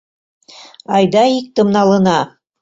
Айда 0.95 1.23
иктым 1.39 1.67
налына!.. 1.75 2.19